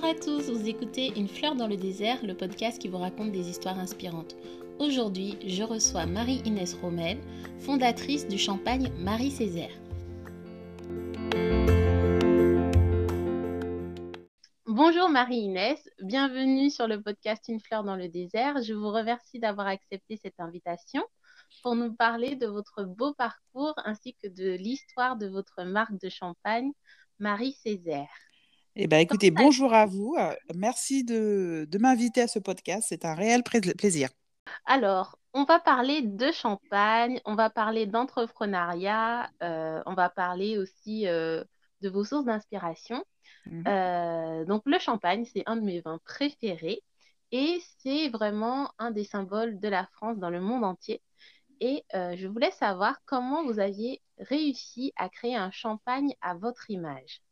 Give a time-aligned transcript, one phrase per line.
[0.00, 3.32] Bonjour à tous, vous écoutez Une fleur dans le désert, le podcast qui vous raconte
[3.32, 4.34] des histoires inspirantes.
[4.78, 7.18] Aujourd'hui, je reçois Marie-Inès Rommel,
[7.58, 9.78] fondatrice du champagne Marie Césaire.
[14.64, 18.62] Bonjour Marie-Inès, bienvenue sur le podcast Une fleur dans le désert.
[18.62, 21.02] Je vous remercie d'avoir accepté cette invitation
[21.62, 26.08] pour nous parler de votre beau parcours ainsi que de l'histoire de votre marque de
[26.08, 26.72] champagne
[27.18, 28.08] Marie Césaire.
[28.76, 30.14] Eh bien, écoutez, bonjour à vous.
[30.18, 32.86] Euh, merci de, m'inviter à ce podcast.
[32.88, 34.08] C'est un réel plaisir.
[34.64, 41.08] Alors, on va parler de champagne, on va parler d'entrepreneuriat, euh, on va parler aussi
[41.08, 41.42] euh,
[41.80, 43.04] de vos sources d'inspiration.
[43.46, 44.44] Mhm.
[44.46, 46.82] donc, le champagne, c'est un de mes vins préférés
[47.32, 51.02] et c'est vraiment un des symboles de la France dans le monde entier.
[51.60, 57.22] Et je voulais savoir comment vous aviez réussi à créer un champagne à votre image.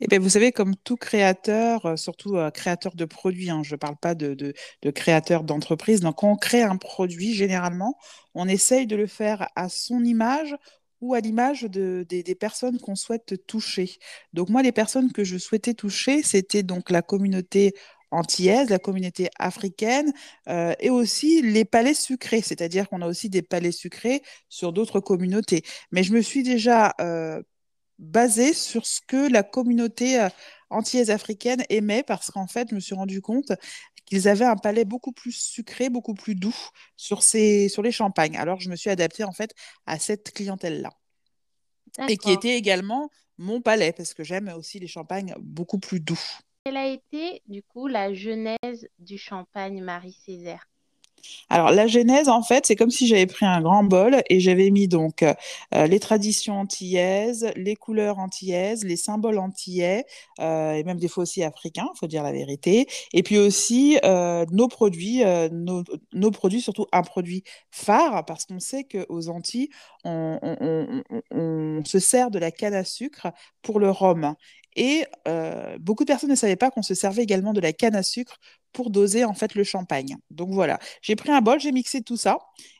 [0.00, 3.74] Eh bien, vous savez, comme tout créateur, euh, surtout euh, créateur de produits, hein, je
[3.74, 4.52] ne parle pas de,
[4.94, 7.96] créateur d'entreprise, donc quand on crée un produit, généralement,
[8.34, 10.54] on essaye de le faire à son image
[11.00, 13.96] ou à l'image de, des, personnes qu'on souhaite toucher.
[14.34, 17.72] Donc moi, les personnes que je souhaitais toucher, c'était donc la communauté
[18.10, 20.12] antillaise, la communauté africaine
[20.48, 25.00] euh, et aussi les palais sucrés, c'est-à-dire qu'on a aussi des palais sucrés sur d'autres
[25.00, 25.62] communautés.
[25.90, 26.94] Mais je me suis déjà
[27.98, 30.28] basé sur ce que la communauté euh,
[30.70, 33.52] antillaise africaine aimait, parce qu'en fait, je me suis rendu compte
[34.04, 36.56] qu'ils avaient un palais beaucoup plus sucré, beaucoup plus doux
[36.96, 38.36] sur, ces, sur les champagnes.
[38.36, 39.52] Alors, je me suis adaptée en fait
[39.86, 40.90] à cette clientèle-là.
[42.08, 46.20] Et qui était également mon palais, parce que j'aime aussi les champagnes beaucoup plus doux.
[46.64, 50.68] Quelle a été, du coup, la genèse du champagne Marie-Césaire?
[51.48, 54.70] Alors, la genèse, en fait, c'est comme si j'avais pris un grand bol et j'avais
[54.70, 60.06] mis donc euh, les traditions antillaises, les couleurs antillaises, les symboles antillais,
[60.40, 64.44] euh, et même des fois aussi africains, faut dire la vérité, et puis aussi euh,
[64.50, 69.68] nos produits, nos, produits, surtout un produit phare, parce qu'on sait qu'aux Antilles,
[70.04, 70.38] on,
[71.84, 73.28] se sert de la canne à sucre
[73.62, 74.34] pour le rhum.
[74.74, 75.04] Et
[75.80, 78.38] beaucoup de personnes ne savaient pas qu'on se servait également de la canne à sucre
[78.72, 80.16] pour doser en fait le champagne.
[80.30, 82.38] Donc voilà, j'ai pris un bol, j'ai mixé tout ça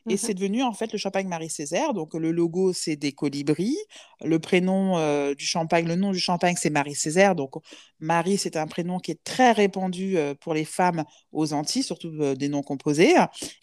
[0.09, 1.93] et mmh c'est devenu en fait le champagne Marie-Césaire.
[1.93, 3.77] Donc le logo c'est des colibris,
[4.23, 7.35] le prénom euh, du champagne, le nom du champagne c'est Marie-Césaire.
[7.35, 7.55] Donc
[7.99, 12.11] Marie c'est un prénom qui est très répandu euh, pour les femmes aux Antilles, surtout
[12.19, 13.15] euh, des noms composés.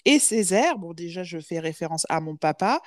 [0.05, 2.81] Et Césaire, bon déjà je fais référence à mon papa.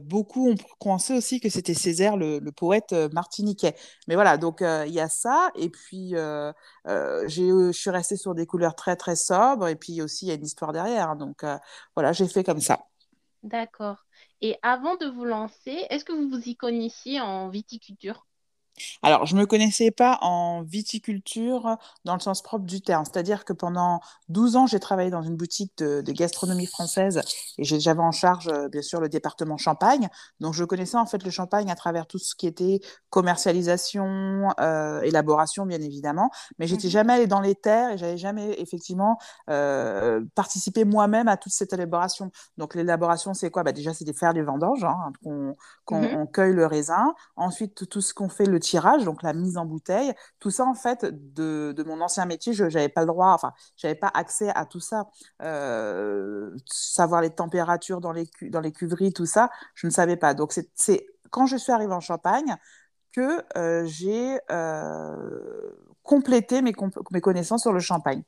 [0.00, 3.74] beaucoup ont pensé aussi que c'était Césaire le, le poète martiniquais.
[4.08, 8.74] Mais voilà, donc il y a ça et puis je suis restée sur des couleurs
[8.74, 9.68] très très sobre.
[9.68, 11.10] Et puis aussi, il y a une histoire derrière.
[11.10, 11.58] Hein, donc euh,
[11.94, 12.86] voilà, j'ai fait comme ça.
[13.42, 14.04] D'accord.
[14.40, 18.26] Et avant de vous lancer, est-ce que vous vous y connaissiez en viticulture?
[19.02, 23.04] Alors, je ne me connaissais pas en viticulture dans le sens propre du terme.
[23.04, 27.20] C'est-à-dire que pendant 12 ans, j'ai travaillé dans une boutique de, gastronomie française
[27.58, 30.08] et j'avais en charge, euh, bien sûr, le département Champagne.
[30.40, 32.80] Donc, je connaissais en fait le champagne à travers tout ce qui était
[33.10, 36.30] commercialisation, euh, élaboration, bien évidemment.
[36.58, 39.18] Mais j'étais mmh jamais allée dans les terres et j'avais jamais effectivement
[39.50, 42.30] euh, participé moi-même à toute cette élaboration.
[42.58, 43.62] Donc, l'élaboration, c'est quoi?
[43.62, 45.56] Bah, Déjà, c'est de faire les vendanges, hein, qu'on
[46.00, 47.14] mmh on cueille le raisin.
[47.36, 50.74] Ensuite, tout ce qu'on fait, le tirage, donc la mise en bouteille, tout ça en
[50.74, 54.50] fait de, de mon ancien métier, je n'avais pas le droit, enfin, j'avais pas accès
[54.54, 55.06] à tout ça.
[55.42, 60.34] Euh, savoir les températures dans les, dans les cuveries, tout ça, je ne savais pas.
[60.34, 62.56] Donc c'est quand je suis arrivée en Champagne
[63.12, 65.70] que euh, j'ai euh,
[66.02, 66.72] complété mes,
[67.12, 68.22] mes connaissances sur le champagne.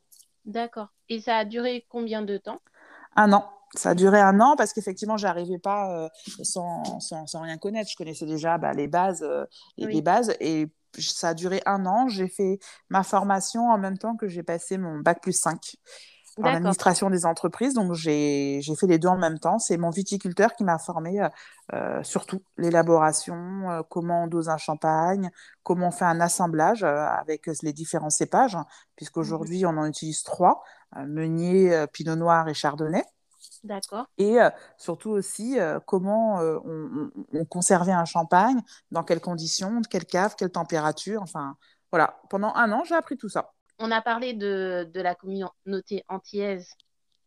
[0.44, 0.88] D'accord.
[1.08, 2.60] Et ça a duré combien de temps?
[3.16, 6.08] Un an ça a duré un an parce qu'effectivement, j'arrivais pas euh,
[6.42, 7.90] sans, sans, sans, rien connaître.
[7.90, 9.44] Je connaissais déjà bah, les bases, euh,
[9.76, 10.68] les, bases et
[10.98, 12.08] ça a duré un an.
[12.08, 12.58] J'ai fait
[12.90, 15.76] ma formation en même temps que j'ai passé mon bac plus 5
[16.38, 17.74] en administration des entreprises.
[17.74, 19.58] Donc, j'ai fait les deux en même temps.
[19.58, 21.26] C'est mon viticulteur qui m'a formé
[21.72, 25.30] euh, surtout l'élaboration, comment on dose un champagne,
[25.62, 30.22] comment on fait un assemblage avec les différents cépages, hein, puisqu'aujourd'hui, mmh on en utilise
[30.22, 30.62] trois,
[31.06, 33.02] Meunier, Pinot Noir et Chardonnay.
[33.66, 34.06] D'accord.
[34.16, 36.58] Et euh, surtout aussi, euh, comment euh,
[37.32, 38.60] on, conservait un champagne,
[38.92, 41.20] dans quelles conditions, quelle cave, quelle température.
[41.20, 41.56] Enfin,
[41.90, 42.20] voilà.
[42.30, 43.52] Pendant un an, j'ai appris tout ça.
[43.78, 46.70] On a parlé de, de la communauté antillaise,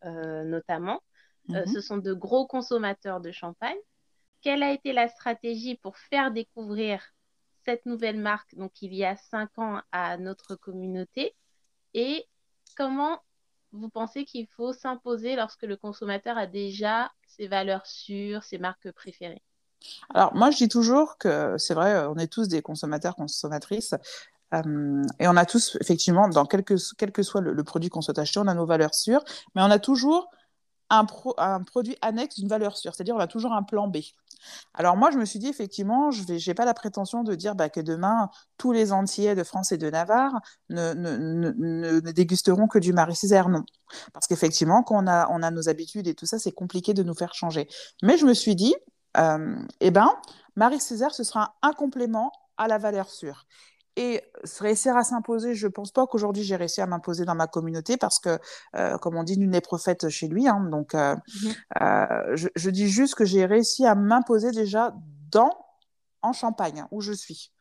[0.04, 1.02] notamment.
[1.50, 1.66] Mhm.
[1.66, 3.78] ce sont de gros consommateurs de champagne.
[4.42, 7.02] Quelle a été la stratégie pour faire découvrir
[7.66, 11.36] cette nouvelle marque, donc il y a cinq ans, à notre communauté?
[11.94, 12.26] Et
[12.78, 13.20] comment
[13.71, 18.92] vous pensez qu'il faut s'imposer lorsque le consommateur a déjà ses valeurs sûres, ses marques
[18.92, 19.42] préférées?
[20.13, 23.95] Alors, moi, je dis toujours que c'est vrai, on est tous des consommateurs, consommatrices.
[24.54, 27.89] Euh, et on a tous, effectivement, dans quel que, quel que soit le, le produit
[27.89, 29.24] qu'on souhaite acheter, on a nos valeurs sûres,
[29.56, 30.30] mais on a toujours
[30.90, 33.98] un, pro, un produit annexe d'une valeur sûre, c'est-à-dire on a toujours un plan B.
[34.74, 37.70] Alors moi, je me suis dit, effectivement, je n'ai pas la prétention de dire bah,
[37.70, 40.40] que demain, tous les entiers de France et de Navarre
[40.70, 43.64] ne, dégusteront que du Marie-Césaire, non.
[44.14, 47.04] Parce qu'effectivement, quand on a, on a nos habitudes et tout ça, c'est compliqué de
[47.04, 47.68] nous faire changer.
[48.02, 48.76] Mais je me suis dit,
[49.18, 50.10] euh, eh ben,
[50.56, 53.46] Marie-Césaire, ce sera un complément à la valeur sûre.
[54.01, 54.24] Et
[54.62, 57.98] réussir à s'imposer, je ne pense pas qu'aujourd'hui j'ai réussi à m'imposer dans ma communauté
[57.98, 58.40] parce que,
[58.78, 60.48] euh, comme on dit, nul n'est prophète chez lui.
[60.48, 61.48] Hein, donc, euh, mmh.
[61.81, 64.94] euh, je, je, dis juste que j'ai réussi à m'imposer déjà
[65.31, 65.51] dans,
[66.22, 67.51] en Champagne, où je suis.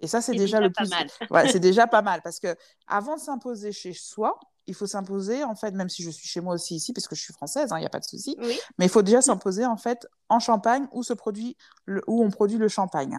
[0.00, 0.90] Et ça, c'est déjà, déjà, le plus.
[1.30, 2.56] ouais, c'est déjà pas mal parce que
[2.88, 6.40] avant de s'imposer chez soi, il faut s'imposer, en fait, même si je suis chez
[6.40, 8.34] moi aussi ici, parce que je suis française, il hein, n'y a pas de souci,
[8.40, 8.58] oui.
[8.78, 12.30] mais il faut déjà s'imposer, en fait, en Champagne, où, se produit le, où on
[12.30, 13.16] produit le champagne.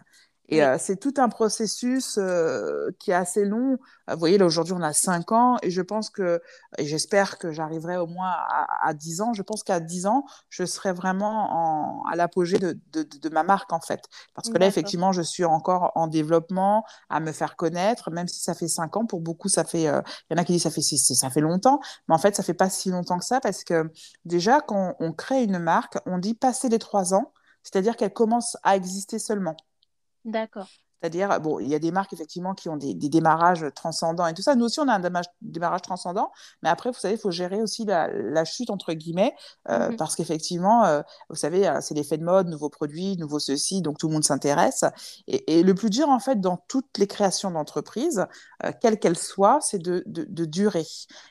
[0.49, 0.63] Et oui.
[0.63, 3.77] euh, c'est tout un processus euh, qui est assez long.
[4.07, 6.39] Vous voyez, là, aujourd'hui, on a 5 ans et je pense que,
[6.77, 9.33] et j'espère que j'arriverai au moins à, à 10 ans.
[9.33, 13.43] Je pense qu'à 10 ans, je serai vraiment en, à l'apogée de, de, de, ma
[13.43, 14.01] marque, en fait.
[14.35, 18.41] Parce que là, effectivement, je suis encore en développement, à me faire connaître, même si
[18.41, 19.05] ça fait 5 ans.
[19.05, 21.41] Pour beaucoup, ça fait, euh, il y en a qui disent ça fait, ça fait
[21.41, 21.79] longtemps.
[22.07, 23.91] Mais en fait, ça fait pas si longtemps que ça parce que
[24.25, 27.33] déjà, quand on crée une marque, on dit passer les 3 ans,
[27.63, 29.55] c'est-à-dire qu'elle commence à exister seulement.
[30.25, 30.67] D'accord.
[31.01, 34.33] C'est-à-dire, bon, il y a des marques effectivement qui ont des, des, démarrages transcendants et
[34.33, 34.55] tout ça.
[34.55, 36.31] Nous aussi, on a un démarrage, démarrage transcendant,
[36.63, 39.35] mais après, vous savez, il faut gérer aussi la, la, chute entre guillemets,
[39.69, 39.95] euh, mm-hmm.
[39.97, 44.07] parce qu'effectivement, euh, vous savez, c'est l'effet de mode, nouveaux produits, nouveaux ceci, donc tout
[44.07, 44.83] le monde s'intéresse.
[45.27, 48.25] Et, et, le plus dur, en fait, dans toutes les créations d'entreprises,
[48.63, 50.85] euh, quelles qu'elles soient, c'est de, de, de, durer.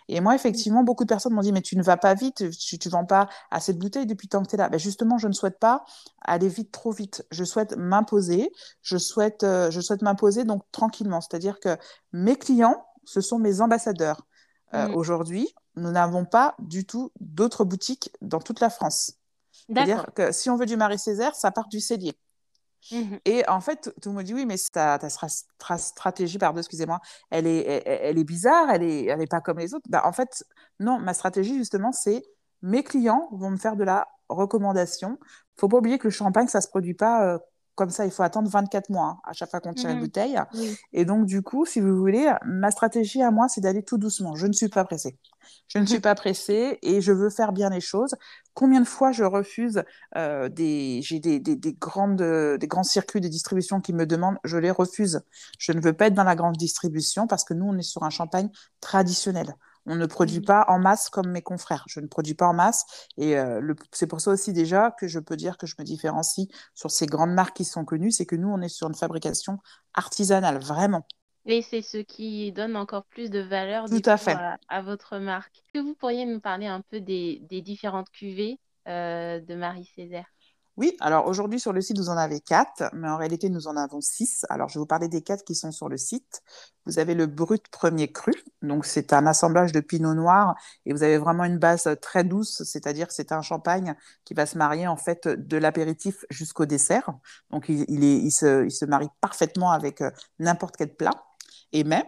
[0.09, 2.79] Et moi, effectivement, beaucoup de personnes m'ont dit, mais tu ne vas pas vite, tu
[2.85, 4.69] ne vends pas assez de bouteilles depuis tant que tu es là.
[4.69, 5.85] Ben justement, je ne souhaite pas
[6.23, 7.27] aller vite, trop vite.
[7.31, 8.53] Je souhaite m'imposer,
[8.83, 11.21] je souhaite euh, je souhaite m'imposer donc tranquillement.
[11.21, 11.77] C'est-à-dire que
[12.13, 14.27] mes clients, ce sont mes ambassadeurs.
[14.75, 14.95] Euh, mmh.
[14.95, 19.13] Aujourd'hui, nous n'avons pas du tout d'autres boutiques dans toute la France.
[19.53, 22.19] C'est-à-dire que si on veut du Marie-Césaire, ça part du cellier.
[22.91, 23.17] Mmh.
[23.25, 25.09] Et en fait, tout le monde dit oui, mais ta, ta,
[25.59, 27.01] ta stratégie, pardon, excusez-moi,
[27.31, 29.87] elle est, elle, elle, est bizarre, elle n'est elle est pas comme les autres.
[29.89, 30.45] Bah, en fait,
[30.81, 32.23] non, ma stratégie, justement, c'est
[32.63, 35.19] mes clients vont me faire de la recommandation.
[35.23, 37.39] Il faut pas oublier que le champagne, ça ne se produit pas euh,
[37.75, 39.93] comme ça, il faut attendre 24 mois hein, à chaque fois qu'on tire mmh.
[39.93, 40.41] une bouteille.
[40.55, 40.77] Oui.
[40.93, 44.35] Et donc, du coup, si vous voulez, ma stratégie à moi, c'est d'aller tout doucement.
[44.35, 45.19] Je ne suis pas pressée.
[45.69, 48.15] Je ne suis pas pressée et je veux faire bien les choses.
[48.55, 49.83] Combien de fois je refuse
[50.17, 54.39] euh, des, j'ai des, des, des, grandes, des grands circuits de distribution qui me demandent,
[54.45, 55.23] je les refuse.
[55.59, 58.05] Je ne veux pas être dans la grande distribution parce que nous, on est sur
[58.05, 58.51] un champagne
[58.81, 59.57] traditionnel.
[59.87, 60.45] On ne produit mmh.
[60.45, 61.85] pas en masse comme mes confrères.
[61.89, 62.85] Je ne produis pas en masse.
[63.17, 66.49] Et euh, c'est pour ça aussi déjà que je peux dire que je me différencie
[66.75, 68.11] sur ces grandes marques qui sont connues.
[68.11, 69.59] C'est que nous, on est sur une fabrication
[69.95, 71.07] artisanale, vraiment.
[71.47, 74.33] Et c'est ce qui donne encore plus de valeur Tout à, coup, fait.
[74.33, 75.59] À, à, votre marque.
[75.59, 78.59] Est-ce que vous pourriez nous parler un peu des, des différentes cuvées
[78.89, 80.34] euh, de Marie-Césaire?
[80.77, 83.77] Oui, alors aujourd'hui sur le site, vous en avez quatre, mais en réalité, nous en
[83.77, 84.45] avons six.
[84.49, 86.43] Alors, je vais vous parler des quatre qui sont sur le site.
[86.85, 91.05] Vous avez le brut premier cru, donc c'est un assemblage de pinot noir et vous
[91.05, 93.95] avez vraiment une base très douce, c'est-à-dire c'est un champagne
[94.25, 97.09] qui va se marier en fait de l'apéritif jusqu'au dessert.
[97.51, 100.11] Donc, il, se, marie parfaitement avec euh,
[100.41, 101.13] n'importe quel plat
[101.73, 102.05] et mais.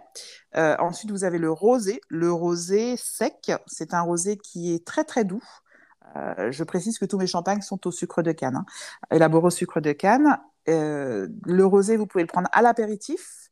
[0.56, 2.00] Euh, ensuite, vous avez le rosé.
[2.08, 5.42] Le rosé sec, c'est un rosé qui est très très doux.
[6.16, 8.66] Euh, je précise que tous mes champagnes sont au sucre de canne, hein,
[9.10, 10.38] élaborés au sucre de canne.
[10.68, 13.50] Euh, le rosé, vous pouvez le prendre à l'apéritif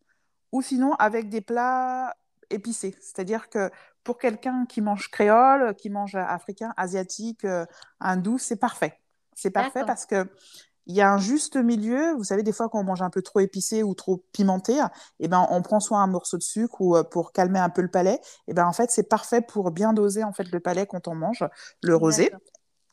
[0.52, 2.14] ou sinon avec des plats
[2.50, 2.96] épicés.
[3.00, 3.70] C'est-à-dire que
[4.02, 7.64] pour quelqu'un qui mange créole, qui mange africain, asiatique, euh,
[8.00, 9.00] hindou, c'est parfait.
[9.34, 10.28] C'est parfait parce que
[10.86, 12.12] il y a un juste milieu.
[12.12, 14.78] Vous savez, des fois, quand on mange un peu trop épicé ou trop pimenté,
[15.18, 17.90] eh ben, on prend soit un morceau de sucre ou pour calmer un peu le
[17.90, 18.20] palais.
[18.48, 21.14] Eh ben, en fait, c'est parfait pour bien doser en fait le palais quand on
[21.14, 21.42] mange
[21.82, 22.30] le rosé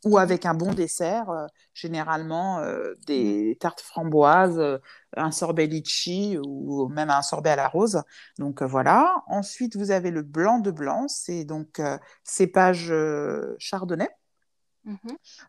[0.06, 4.78] ou avec un bon dessert, euh, généralement euh, des tartes framboises, euh,
[5.16, 8.02] un sorbet litchi ou même un sorbet à la rose.
[8.40, 9.24] Donc voilà.
[9.28, 11.82] Ensuite, vous avez le blanc de blanc, c'est donc
[12.24, 12.94] cépage
[13.60, 14.10] chardonnay.
[14.86, 14.96] Mmh.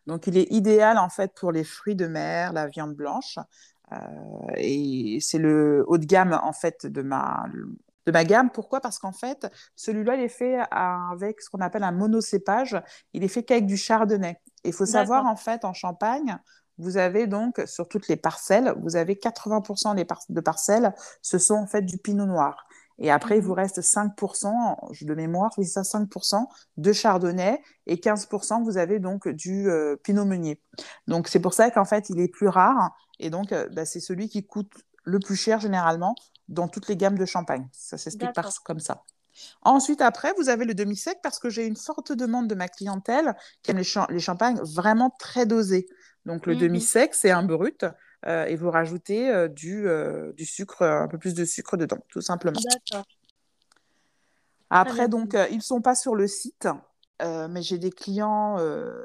[0.06, 3.38] Donc il est idéal en fait pour les fruits de mer, la viande blanche.
[4.56, 7.46] et c'est le haut de gamme en fait de ma
[8.06, 8.50] de ma gamme.
[8.50, 8.80] Pourquoi?
[8.80, 12.80] Parce qu'en fait, celui-là, il est fait avec ce qu'on appelle un monocépage.
[13.12, 14.40] Il est fait qu'avec du chardonnay.
[14.64, 16.38] Il faut savoir, en fait, en Champagne,
[16.78, 21.38] vous avez donc, sur toutes les parcelles, vous avez 80% des par de parcelles, ce
[21.38, 22.66] sont en fait du pinot noir.
[22.98, 28.62] Et après, il vous reste 5%, de mémoire, oui, ça, 5% de chardonnay et 15%,
[28.62, 30.60] vous avez donc du euh, pinot meunier.
[31.08, 32.96] Donc, c'est pour ça qu'en fait, il est plus rare.
[33.18, 34.72] Et donc, euh, bah, c'est celui qui coûte
[35.04, 36.14] le plus cher généralement
[36.48, 37.68] dans toutes les gammes de champagne.
[37.72, 38.30] Ça s'explique
[38.64, 39.02] comme ça.
[39.62, 43.34] Ensuite, après, vous avez le demi-sec parce que j'ai une forte demande de ma clientèle
[43.62, 45.86] qui aime les, champagnes vraiment très dosés.
[46.26, 47.84] Donc, le mmh demi-sec, c'est un brut
[48.26, 51.98] euh, et vous rajoutez euh, du, euh, du, sucre, un peu plus de sucre dedans,
[52.08, 52.60] tout simplement.
[54.70, 56.68] Après, donc, ils ne sont pas sur le site.
[57.20, 58.56] mais j'ai des clients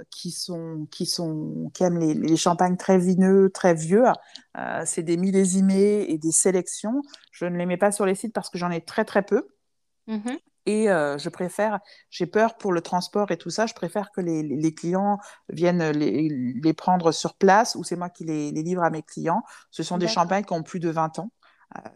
[0.09, 4.05] qui, sont, qui, sont, qui aiment les, champagnes très vineux, très vieux.
[4.85, 7.01] c'est des millésimés et des sélections.
[7.31, 9.47] Je ne les mets pas sur les sites parce que j'en ai très très peu.
[10.07, 10.31] Mmh
[10.69, 14.43] et je préfère, j'ai peur pour le transport et tout ça, je préfère que les,
[14.43, 18.89] les clients viennent les, les, prendre sur place ou c'est moi qui les, livre à
[18.89, 19.43] mes clients.
[19.71, 21.31] Ce sont des champagnes qui ont plus de 20 ans.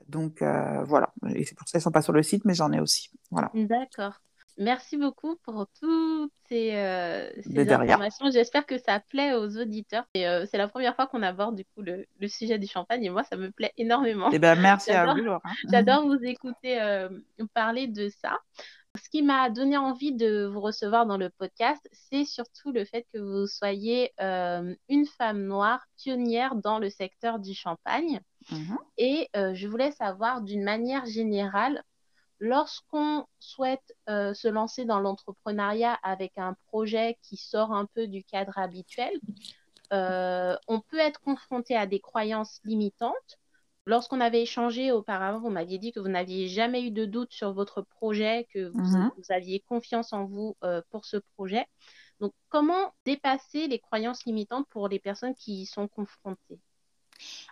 [0.07, 2.71] donc voilà, et c'est pour ça qu'ils ne sont pas sur le site, mais j'en
[2.71, 3.11] ai aussi.
[3.29, 3.51] Voilà.
[3.53, 4.21] D'accord.
[4.61, 8.29] Merci beaucoup pour toutes ces, euh, informations.
[8.29, 10.05] J'espère que ça plaît aux auditeurs.
[10.15, 13.23] Euh, c'est la première fois qu'on aborde du coup le, sujet du champagne et moi
[13.23, 14.29] ça me plaît énormément.
[14.31, 15.41] Eh ben, merci à vous Laura.
[15.71, 17.09] J'adore vous écouter euh,
[17.55, 18.37] parler de ça.
[19.01, 23.07] Ce qui m'a donné envie de vous recevoir dans le podcast, c'est surtout le fait
[23.11, 28.19] que vous soyez une femme noire pionnière dans le secteur du champagne.
[28.51, 28.77] Mhm.
[28.97, 31.81] Et je voulais savoir d'une manière générale
[32.43, 38.23] Lorsqu'on souhaite euh, se lancer dans l'entrepreneuriat avec un projet qui sort un peu du
[38.23, 39.13] cadre habituel,
[39.93, 43.37] euh, on peut être confronté à des croyances limitantes.
[43.85, 47.53] Lorsqu'on avait échangé auparavant, vous m'aviez dit que vous n'aviez jamais eu de doute sur
[47.53, 49.11] votre projet, que vous, mhm.
[49.29, 51.67] aviez confiance en vous euh, pour ce projet.
[52.19, 56.59] Donc, comment dépasser les croyances limitantes pour les personnes qui y sont confrontées?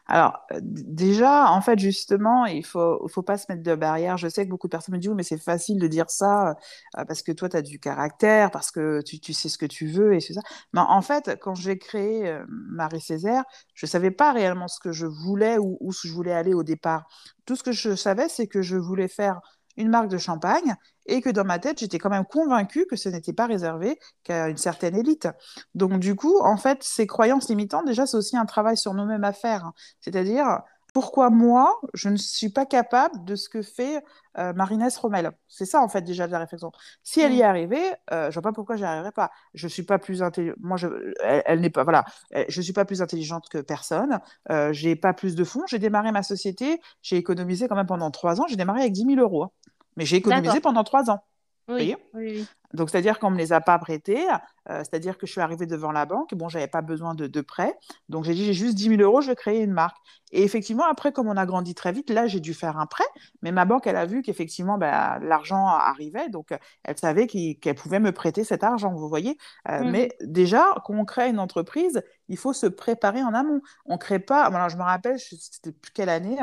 [0.10, 4.18] Alors, euh, déjà, en fait, justement, il faut, faut pas se mettre de barrière.
[4.18, 6.56] Je sais que beaucoup de personnes me disent, oui, mais c'est facile de dire ça
[6.98, 9.86] euh, parce que toi, tu as du caractère, parce que tu, sais ce que tu
[9.86, 10.42] veux et c'est ça.
[10.74, 13.44] Mais en fait, quand j'ai créé euh, Marie Césaire,
[13.76, 17.08] je savais pas réellement ce que je voulais ou où je voulais aller au départ.
[17.46, 19.42] Tout ce que je savais, c'est que je voulais faire
[19.78, 20.76] une marque de champagne
[21.10, 24.50] et que dans ma tête, j'étais quand même convaincue que ce n'était pas réservé qu'à
[24.50, 25.28] une certaine élite.
[25.76, 29.24] Donc du coup, en fait, ces croyances limitantes, déjà, c'est aussi un travail sur nous-mêmes
[29.24, 29.66] à faire.
[29.66, 29.74] Hein.
[30.02, 30.62] C'est-à-dire,
[30.94, 34.04] pourquoi moi, je ne suis pas capable de ce que fait
[34.38, 35.32] euh, Marinès Rommel?
[35.48, 36.72] C'est ça, en fait, déjà, de la réflexion.
[37.04, 37.50] Si elle y est mm.
[37.50, 39.30] arrivée, euh, je ne vois pas pourquoi j'y arriverai pas.
[39.54, 40.58] Je suis pas plus intelligente.
[40.60, 40.88] Moi, je...
[41.22, 41.84] elle, n'est pas...
[41.84, 42.06] Voilà.
[42.48, 44.20] Je suis pas plus intelligente que personne.
[44.52, 45.64] Euh, j'ai pas plus de fonds.
[45.68, 46.82] J'ai démarré ma société.
[47.02, 48.46] J'ai économisé quand même pendant trois ans.
[48.48, 49.44] J'ai démarré avec 10 000 euros.
[49.44, 49.52] Hein.
[50.00, 51.26] Mais j'ai économisé pendant trois ans.
[51.68, 54.28] Oui, oui, Donc, c'est-à-dire qu'on ne me les a pas prêtés,
[54.70, 57.42] euh, c'est-à-dire que je suis arrivée devant la banque, bon, j'avais pas besoin de, de
[57.42, 57.74] prêt,
[58.10, 59.98] donc j'ai dit, j'ai juste 10 000 euros, je vais créer une marque.
[60.32, 63.06] Et effectivement, après, comme on a grandi très vite, là, j'ai dû faire un prêt,
[63.42, 66.50] mais ma banque, elle a vu qu'effectivement, bah, l'argent arrivait, donc
[66.84, 69.38] elle savait qu'elle pouvait me prêter cet argent, vous voyez.
[69.68, 73.62] Euh, mmh mais déjà, quand on crée une entreprise, il faut se préparer en amont.
[73.86, 76.38] On crée pas, alors je me rappelle, c'était plus quelle année,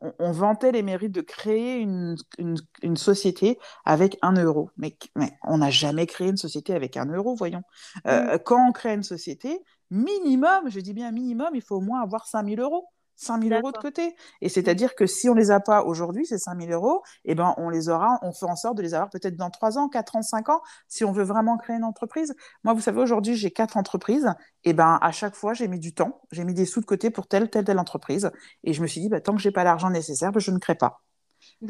[0.00, 4.70] on, vantait les mérites de créer une, une, société avec un euro.
[4.76, 7.62] Mais, mais on n'a jamais créé une société avec un euro, voyons.
[8.06, 9.60] Euh, quand on crée une société,
[9.90, 12.86] minimum, je dis bien minimum, il faut au moins avoir 5000 euros.
[13.16, 14.14] 5 000 euros de côté.
[14.40, 17.34] Et c'est-à-dire que si on ne les a pas aujourd'hui, ces 5 000 euros, eh
[17.34, 19.88] ben, on les aura, on fait en sorte de les avoir peut-être dans 3 ans,
[19.88, 22.34] 4 ans, 5 ans, si on veut vraiment créer une entreprise.
[22.64, 24.28] Moi, vous savez, aujourd'hui, j'ai 4 entreprises.
[24.64, 27.10] Et ben, à chaque fois, j'ai mis du temps, j'ai mis des sous de côté
[27.10, 28.30] pour telle, telle, telle entreprise.
[28.64, 30.50] Et je me suis dit, bah, tant que je n'ai pas l'argent nécessaire, bah, je
[30.50, 31.02] ne crée pas.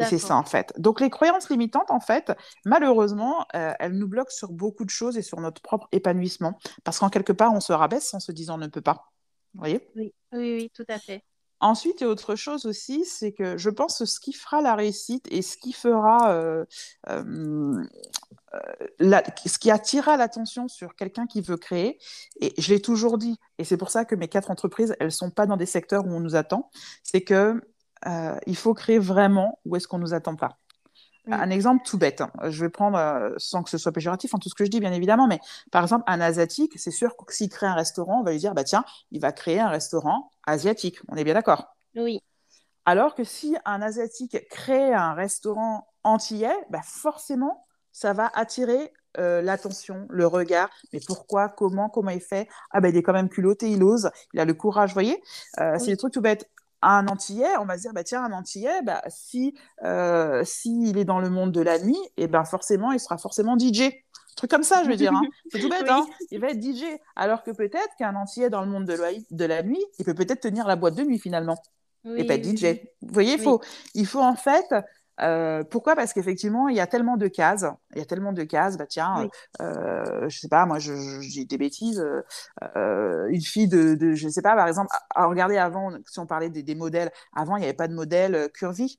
[0.01, 0.73] C'est ça en fait.
[0.79, 2.33] Donc les croyances limitantes, en fait,
[2.65, 6.59] malheureusement, euh, elles nous bloquent sur beaucoup de choses et sur notre propre épanouissement.
[6.85, 9.13] Parce qu'en quelque part, on se rabaisse en se disant on ne peut pas.
[9.55, 9.89] Vous voyez?
[9.97, 11.25] Oui, oui, oui, tout à fait.
[11.63, 15.25] Ensuite, a autre chose aussi, c'est que je pense que ce qui fera la réussite
[15.31, 16.65] et ce qui fera, euh,
[17.09, 17.85] euh,
[19.01, 22.01] euh, ce qui attirera l'attention sur quelqu'un qui veut créer,
[22.41, 25.11] et je l'ai toujours dit, et c'est pour ça que mes quatre entreprises, elles ne
[25.11, 26.69] sont pas dans des secteurs où on nous attend,
[27.05, 27.63] c'est que
[28.47, 30.59] il faut créer vraiment où est-ce qu'on ne nous attend pas.
[31.31, 32.33] Un exemple tout bête, hein.
[32.49, 34.81] je vais prendre, euh, sans que ce soit péjoratif, en tout ce que je dis
[34.81, 35.39] bien évidemment, mais
[35.71, 38.55] par exemple, un asiatique, c'est sûr que s'il crée un restaurant, on va lui dire,
[38.55, 40.99] bah tiens, il va créer un restaurant asiatique.
[41.09, 42.21] On est bien d'accord Oui.
[42.87, 49.43] Alors que si un asiatique crée un restaurant antillais, bah forcément, ça va attirer euh,
[49.43, 50.71] l'attention, le regard.
[50.93, 52.49] Mais pourquoi Comment Comment il fait?
[52.73, 55.23] Ah ben il est quand même culotté, il ose, il a le courage, vous voyez?
[55.61, 56.51] Euh, C'est des trucs tout bêtes
[56.83, 61.05] un Antillais, on va se dire, bah, tiens, un Antillais, bah, si euh, s'il est
[61.05, 63.83] dans le monde de la nuit, et eh ben forcément, il sera forcément DJ.
[63.83, 65.13] Un truc comme ça, je veux dire.
[65.13, 65.23] Hein.
[65.51, 66.85] C'est tout bête, hein il va être DJ.
[67.17, 70.15] Alors que peut-être qu'un Antillais dans le monde de la, de la nuit, il peut
[70.15, 71.57] peut-être tenir la boîte de nuit finalement.
[72.17, 72.81] et pas DJ.
[73.03, 73.61] Vous voyez, il faut,
[73.95, 74.75] il faut en fait
[75.23, 75.95] Euh, pourquoi?
[75.95, 77.65] Parce qu'effectivement, il y a tellement de cases.
[77.95, 78.77] Il y a tellement de cases.
[78.77, 79.31] Bah tiens, Oui.
[79.61, 82.01] euh, je sais pas, moi, je, je- j'ai des bêtises.
[82.01, 82.23] euh,
[82.77, 86.19] euh, une fille de, de, je sais pas, par exemple, à, à regarder avant, si
[86.19, 88.99] on parlait des, des modèles, avant, il n'y avait pas de modèle euh, curvy.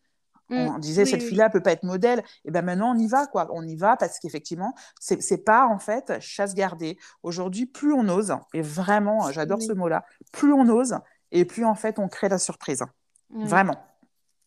[0.50, 0.56] Mm.
[0.76, 2.22] On disait Oui, cette fille-là peut pas être modèle.
[2.46, 3.48] Et ben maintenant on y va quoi.
[3.52, 6.98] On y va parce qu'effectivement c'est c'est pas en fait chasse gardée.
[7.24, 9.66] Aujourd'hui plus on ose et vraiment j'adore Oui.
[9.66, 10.04] ce mot-là.
[10.34, 10.98] Plus on ose
[11.32, 12.84] et plus en fait on crée la surprise.
[13.30, 13.46] Oui.
[13.46, 13.78] Vraiment.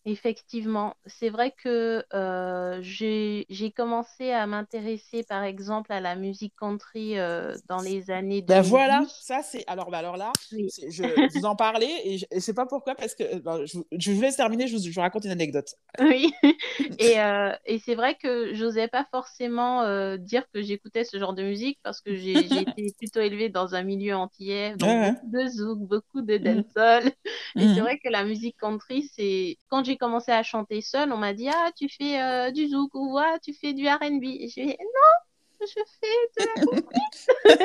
[0.08, 7.18] Effectivement, c'est vrai que euh, j'ai commencé à m'intéresser par exemple à la musique country
[7.18, 9.12] euh, dans les années Ben voilà, 2010.
[9.20, 10.72] ça c'est alors ben alors là, Oui.
[10.88, 13.78] je vous en parlais et je, et c'est pas pourquoi parce que euh, ben, je,
[13.98, 15.75] je vous laisse terminer, je vous, je vous raconte une anecdote.
[15.98, 16.30] Oui,
[16.98, 21.42] et, euh, et c'est vrai que j'osais pas forcément dire que j'écoutais ce genre de
[21.42, 25.14] musique parce que j'ai été plutôt élevée dans un milieu antillais, donc Ouais, ouais.
[25.14, 26.64] beaucoup de zouk, beaucoup de Mhm.
[26.66, 27.10] dancehall.
[27.58, 27.80] Et c'est Mhm.
[27.80, 31.48] vrai que la musique country, c'est quand j'ai commencé à chanter seule, on m'a dit
[31.48, 34.24] ah tu fais euh, du zouk ou ah, tu fais du R&B.
[34.24, 37.62] Et j'ai dit non, je fais de la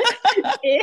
[0.64, 0.80] et,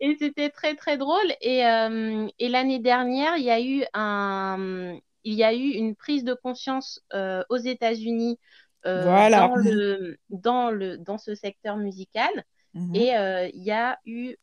[0.00, 1.32] et c'était très très drôle.
[1.40, 5.94] Et, euh, et l'année dernière, il y a eu un, il y a eu une
[5.94, 8.38] prise de conscience euh, aux États-Unis
[8.84, 9.48] Voilà.
[9.48, 12.30] dans le, dans le, dans ce secteur musical.
[12.74, 12.94] Mhm.
[12.94, 13.12] Et
[13.54, 14.36] il y a eu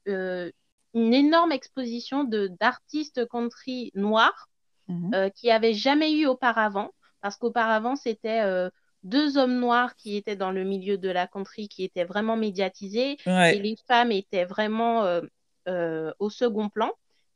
[0.93, 4.49] une énorme exposition d'artistes country noirs
[4.87, 5.15] Mhm.
[5.15, 8.69] euh, qui avait jamais eu auparavant, parce qu'auparavant, c'était euh,
[9.03, 13.17] deux hommes noirs qui étaient dans le milieu de la country, qui étaient vraiment médiatisés,
[13.49, 15.21] et les femmes étaient vraiment euh,
[15.67, 16.91] euh, au second plan.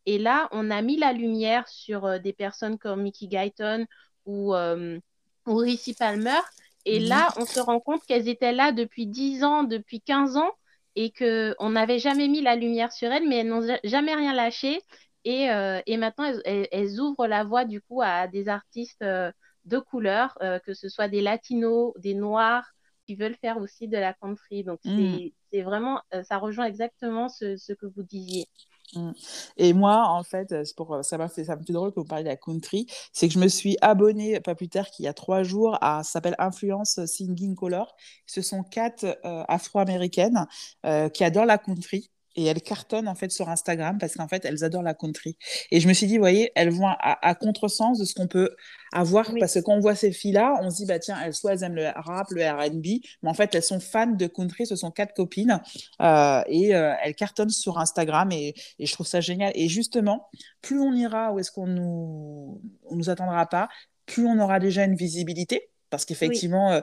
[0.06, 3.86] Et là, on a mis la lumière sur euh, des personnes comme Mickey Guyton
[4.25, 5.00] ou, euh,
[5.46, 6.39] ou Ricci Palmer.
[6.86, 7.00] Et Mhm.
[7.00, 10.51] là, on se rend compte qu'elles étaient là depuis 10 ans, depuis 15 ans,
[10.96, 14.34] et qu'on n'avait jamais mis la lumière sur elles, mais elles n'ont ja- jamais rien
[14.34, 14.82] lâché.
[15.26, 19.02] Et, euh, et maintenant, elles, elles- elles ouvrent la voie du coup à des artistes
[19.02, 19.32] euh,
[19.66, 22.66] de couleur, euh, que ce soit des latinos, des noirs,
[23.06, 24.64] qui veulent faire aussi de la country.
[24.64, 25.30] Donc, Mhm.
[25.52, 28.48] c'est, vraiment, ça rejoint exactement ce, ce que vous disiez.
[28.96, 29.12] Mm.
[29.58, 32.24] Et moi, en fait, pour, ça m'a fait, ça me fait drôle que vous parliez
[32.24, 35.14] de la country, c'est que je me suis abonnée pas plus tard qu'il y a
[35.14, 37.96] trois jours à, ça s'appelle Influence Singing Color.
[38.26, 40.46] Ce sont quatre euh, Afro-américaines
[40.86, 42.10] euh, qui adorent la country.
[42.38, 45.38] Et elles cartonnent en fait sur Instagram parce qu'en fait elles adorent la country.
[45.71, 48.28] Et je me suis dit, vous voyez, elles vont à, à contresens de ce qu'on
[48.28, 48.56] peut
[48.93, 49.39] avoir Oui.
[49.39, 51.63] parce que quand on voit ces filles-là, on se dit, bah tiens, elles soit elles
[51.63, 54.91] aiment le rap, le RB, mais en fait elles sont fans de country, ce sont
[54.91, 55.62] quatre copines
[56.02, 59.52] euh, et euh, elles cartonnent sur Instagram et, et je trouve ça génial.
[59.56, 60.30] Et justement,
[60.62, 63.67] plus on ira où est-ce qu'on nous, on nous attendra pas,
[64.06, 65.69] plus on aura déjà une visibilité.
[65.89, 66.82] Parce qu'effectivement, euh,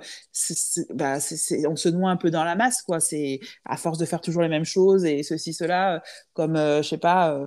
[0.91, 1.19] bah,
[1.69, 3.01] on se noie un peu dans la masse, quoi.
[3.01, 6.89] C'est à force de faire toujours les mêmes choses et ceci, cela, comme, euh, je
[6.89, 7.47] sais pas, euh,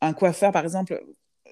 [0.00, 1.02] un coiffeur, par exemple,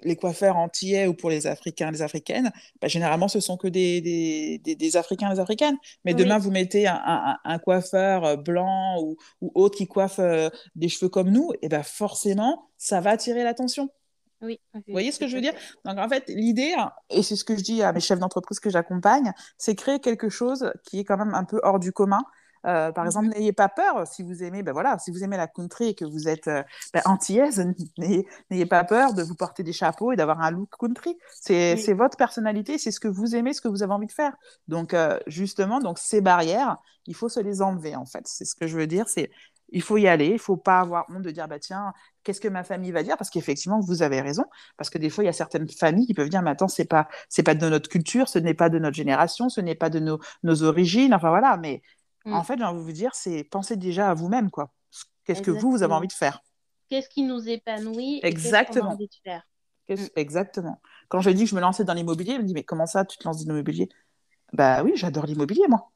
[0.05, 4.01] les coiffeurs antillais ou pour les Africains, les Africaines, bah, généralement, ce sont que des,
[4.01, 5.77] des, des, des Africains, les Africaines.
[6.05, 6.19] Mais Oui.
[6.19, 10.89] demain, vous mettez un, un, un coiffeur blanc ou, ou autre qui coiffe euh, des
[10.89, 13.91] cheveux comme nous, et ben forcément, ça va attirer l'attention.
[14.43, 15.55] Oui, Vous voyez ce que je veux dire?
[15.85, 18.59] Donc en fait, l'idée, hein, et c'est ce que je dis à mes chefs d'entreprise
[18.61, 22.23] que j'accompagne, c'est créer quelque chose qui est quand même un peu hors du commun.
[22.65, 23.33] Euh, par exemple, Mhm.
[23.35, 26.05] n'ayez pas peur si vous aimez, ben voilà, si vous aimez la country et que
[26.05, 26.63] vous êtes euh,
[26.95, 27.65] ben, antillaise,
[28.51, 31.17] n'ayez pas peur de vous porter des chapeaux et d'avoir un look country.
[31.41, 31.93] C'est Oui.
[31.95, 34.37] votre personnalité, c'est ce que vous aimez, ce que vous avez envie de faire.
[34.69, 36.77] Donc euh, justement, donc ces barrières,
[37.07, 38.23] il faut se les enlever en fait.
[38.27, 39.31] C'est ce que je veux dire, c'est
[39.75, 41.93] il faut y aller, il faut pas avoir honte de dire bah tiens,
[42.25, 43.17] qu'est-ce que ma famille va dire?
[43.17, 44.45] Parce qu'effectivement, vous avez raison.
[44.77, 46.85] Parce que des fois, il y a certaines familles qui peuvent dire, mais attends, c'est
[46.85, 49.91] pas, c'est pas de notre culture, ce n'est pas de notre génération, ce n'est pas
[49.91, 51.15] de nos, nos origines.
[51.15, 51.57] Enfin voilà.
[51.57, 51.83] Mais
[52.25, 52.35] Mm.
[52.35, 54.71] en fait, j'ai envie de vous dire, c'est penser déjà à vous-même, quoi.
[55.25, 56.41] Qu'est-ce que vous, vous avez envie de faire?
[56.89, 58.97] Qu'est-ce qui nous épanouit et Exactement.
[59.87, 60.09] Qu'est-ce- Mm.
[60.17, 60.81] Exactement.
[61.09, 63.05] Quand je dis que je me lançais dans l'immobilier, elle me dit, mais comment ça,
[63.05, 63.89] tu te lances dans l'immobilier?
[64.53, 65.91] Bah oui, j'adore l'immobilier, moi.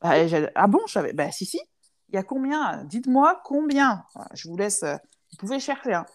[0.00, 1.12] Ah, et j'ai- ah bon, je savais.
[1.12, 1.60] Bah si, si.
[2.10, 2.84] Il y a combien?
[2.84, 4.04] Dites-moi combien.
[4.34, 4.84] Je vous laisse.
[5.32, 5.94] Vous pouvez chercher.
[5.94, 6.06] hein.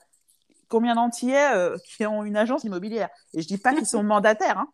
[0.69, 4.57] Combien d'antillais euh, qui ont une agence immobilière Et je dis pas qu'ils sont mandataires.
[4.57, 4.67] Hein.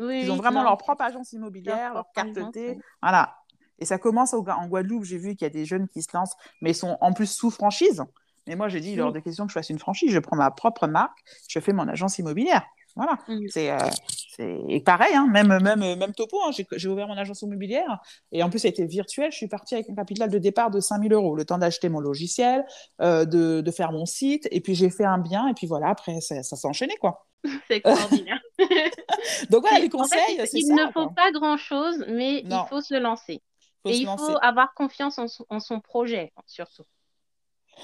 [0.00, 2.78] Oui, Ils ont vraiment non, leur propre agence immobilière, leur carte T.
[3.00, 3.36] Voilà.
[3.78, 5.04] Et ça commence au- en Guadeloupe.
[5.04, 7.26] J'ai vu qu'il y a des jeunes qui se lancent, mais ils sont en plus
[7.26, 8.02] sous franchise.
[8.46, 9.14] Mais moi, j'ai dit, il est hors Oui.
[9.14, 10.10] de question que je fasse une franchise.
[10.10, 11.16] Je prends ma propre marque,
[11.48, 12.64] je fais mon agence immobilière.
[12.96, 13.18] Voilà.
[13.28, 13.46] Mm.
[13.48, 16.38] C'est euh, pareil, hein, même, même, même topo.
[16.46, 18.00] hein, j'ai ouvert mon agence immobilière
[18.32, 19.30] et en plus, ça a été virtuel.
[19.32, 21.34] Je suis partie avec un capital de départ de 5000 euros.
[21.36, 22.64] Le temps d'acheter mon logiciel,
[23.00, 24.48] euh, de, de faire mon site.
[24.50, 25.48] Et puis, j'ai fait un bien.
[25.48, 26.94] Et puis voilà, après, ça, ça s'est enchaîné.
[27.00, 27.26] Quoi.
[27.68, 28.40] C'est extraordinaire.
[29.50, 30.74] Donc voilà, les en fait, conseils, il, c'est il ça.
[30.74, 31.12] ne faut quoi.
[31.14, 32.64] pas grand-chose, mais Non.
[32.64, 33.42] il faut se lancer.
[33.82, 34.32] Faut Et se il lancer.
[34.32, 36.84] faut avoir confiance en son, en son projet, surtout.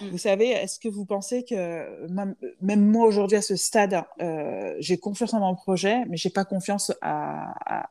[0.00, 0.08] Mm.
[0.08, 2.06] Vous savez, est-ce que vous pensez que
[2.60, 6.44] même moi aujourd'hui à ce stade, euh, j'ai confiance en mon projet, mais j'ai pas
[6.44, 7.88] confiance à,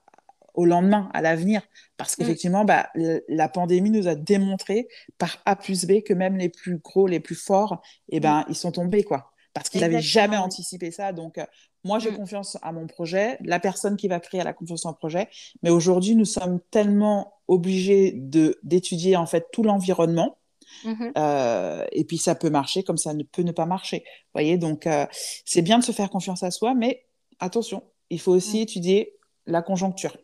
[0.53, 1.62] au lendemain, à l'avenir,
[1.97, 2.15] parce mm.
[2.17, 2.89] qu'effectivement, bah,
[3.27, 7.19] la pandémie nous a démontré par A plus B que même les plus gros, les
[7.19, 8.45] plus forts, eh ben, mm.
[8.49, 11.13] ils sont tombés quoi, parce qu'ils n'avaient jamais anticipé ça.
[11.13, 11.45] Donc euh,
[11.85, 13.38] moi, j'ai confiance à mon projet.
[13.41, 15.29] La personne qui va créer a la confiance en projet.
[15.63, 20.38] Mais aujourd'hui, nous sommes tellement obligés de d'étudier en fait tout l'environnement
[20.84, 24.00] Mmh euh, et puis ça peut marcher comme ça ne peut ne pas marcher.
[24.00, 25.06] Vous voyez, donc euh,
[25.46, 27.06] c'est bien de se faire confiance à soi, mais
[27.39, 28.63] attention, il faut aussi mmh.
[28.63, 30.15] étudier la conjoncture.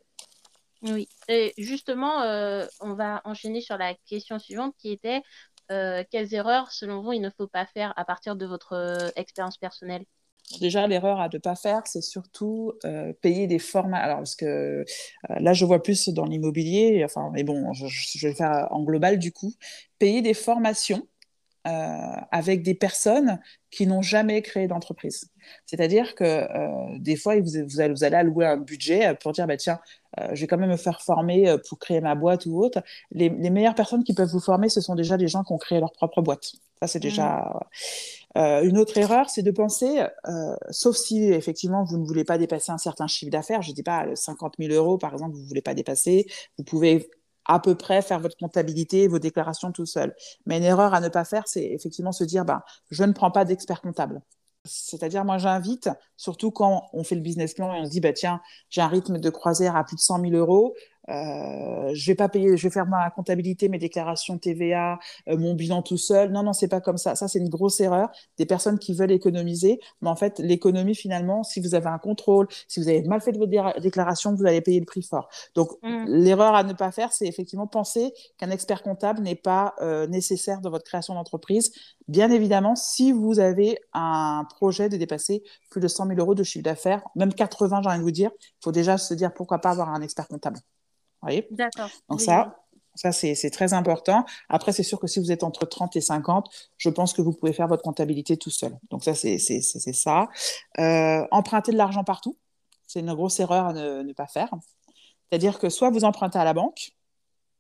[0.82, 5.22] Oui, et justement, euh, on va enchaîner sur la question suivante qui était
[5.68, 10.06] quelles erreurs, selon vous, il ne faut pas faire à partir de votre expérience personnelle?
[10.62, 13.98] Déjà, l'erreur à ne pas faire, c'est surtout euh, payer des formats.
[13.98, 14.84] Alors, parce que euh,
[15.40, 17.86] là, je vois plus dans l'immobilier, enfin, mais bon, je,
[18.22, 19.54] vais le faire en global du coup.
[19.98, 21.08] Payer des formations
[21.68, 21.72] euh,
[22.32, 23.40] avec des personnes
[23.72, 25.32] qui n'ont jamais créé d'entreprise.
[25.66, 26.48] C'est-à-dire que
[27.00, 29.80] des fois, vous, vous, allez, vous, allez, allouer un budget pour dire, bah, tiens,
[30.32, 32.84] je vais quand même me faire former pour créer ma boîte ou autre.
[33.12, 35.58] Les, les, meilleures personnes qui peuvent vous former, ce sont déjà des gens qui ont
[35.58, 36.54] créé leur propre boîte.
[36.80, 37.40] Ça, c'est déjà.
[37.40, 38.25] Mmh.
[38.38, 42.38] Euh, une autre erreur, c'est de penser, euh, sauf si effectivement vous ne voulez pas
[42.38, 45.42] dépasser un certain chiffre d'affaires, je ne dis pas 50 000 euros par exemple, vous
[45.44, 47.10] ne voulez pas dépasser, vous pouvez
[47.46, 50.16] à peu près faire votre comptabilité, vos déclarations tout seul.
[50.46, 53.32] Mais une erreur à ne pas faire, c'est effectivement se dire, ben, je ne prends
[53.32, 54.22] pas d'expert comptable.
[54.66, 58.14] C'est-à-dire, moi, j'invite, surtout quand on fait le business plan et on se dit, bah,
[58.14, 60.76] tiens, j'ai un rythme de croisière à plus de 100 000 euros,
[61.10, 65.54] euh, je vais pas payer, je vais faire ma comptabilité, mes déclarations TVA, euh, mon
[65.54, 66.32] bilan tout seul.
[66.32, 67.16] Non, non, c'est pas comme ça.
[67.16, 69.80] Ça, c'est une grosse erreur des personnes qui veulent économiser.
[70.02, 73.32] Mais en fait, l'économie, finalement, si vous avez un contrôle, si vous avez mal fait
[73.32, 75.30] de votre déclaration, vous allez payer le prix fort.
[75.56, 76.06] Donc, mmh.
[76.08, 80.62] l'erreur à ne pas faire, c'est effectivement penser qu'un expert comptable n'est pas euh, nécessaire
[80.62, 81.72] dans votre création d'entreprise.
[82.08, 86.44] Bien évidemment, si vous avez un projet de dépasser plus de 100 000 euros de
[86.44, 89.60] chiffre d'affaires, même 80, j'ai envie de vous dire, il faut déjà se dire pourquoi
[89.60, 90.60] pas avoir un expert comptable.
[91.52, 91.90] D'accord.
[92.10, 92.56] Donc ça,
[92.96, 94.26] ça c'est très important.
[94.50, 97.34] Après, c'est sûr que si vous êtes entre 30 et 50, je pense que vous
[97.34, 98.78] pouvez faire votre comptabilité tout seul.
[98.90, 100.30] Donc ça, c'est ça.
[100.80, 102.38] Euh, emprunter de l'argent partout,
[102.88, 104.50] c'est une grosse erreur à ne, pas faire.
[105.30, 106.92] C'est-à-dire que soit vous empruntez à la banque,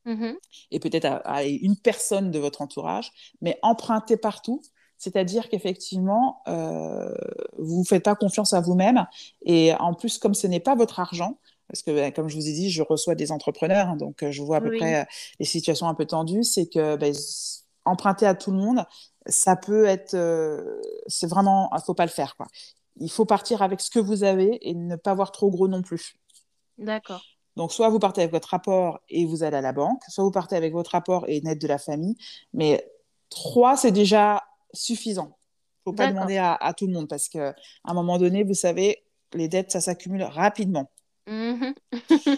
[0.05, 0.35] mm-hmm.
[0.71, 4.61] et peut-être à, une personne de votre entourage, mais emprunter partout,
[4.97, 7.13] c'est-à-dire qu'effectivement, euh,
[7.57, 9.05] vous ne faites pas confiance à vous-même.
[9.41, 12.47] Et en plus, comme ce n'est pas votre argent, parce que, ben, comme je vous
[12.47, 15.07] ai dit, je reçois des entrepreneurs, hein, donc je vois à peu près
[15.39, 16.43] les situations un peu tendues.
[16.43, 17.13] C'est que ben,
[17.85, 18.85] emprunter à tout le monde,
[19.25, 20.13] ça peut être.
[20.15, 21.69] Euh, c'est vraiment.
[21.71, 22.35] Il ne faut pas le faire.
[22.35, 22.47] Quoi.
[22.97, 25.81] Il faut partir avec ce que vous avez et ne pas voir trop gros non
[25.81, 26.15] plus.
[26.77, 27.23] D'accord.
[27.55, 30.31] Donc, soit vous partez avec votre rapport et vous allez à la banque, soit vous
[30.31, 32.17] partez avec votre rapport et une aide de la famille.
[32.53, 32.85] Mais
[33.29, 35.37] trois, c'est déjà suffisant.
[35.85, 38.43] Il ne faut pas demander à, à, tout le monde parce qu'à un moment donné,
[38.43, 40.89] vous savez, les dettes, ça s'accumule rapidement.
[41.27, 41.73] Mhm.